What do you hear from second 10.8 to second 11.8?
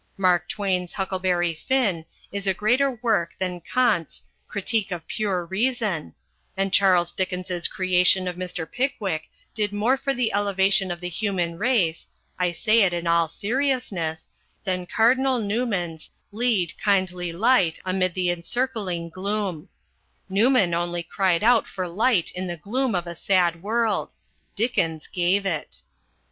of the human